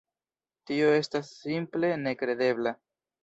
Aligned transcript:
Tio 0.69 0.87
estas 1.01 1.29
simple 1.43 1.91
nekredebla! 2.07 2.73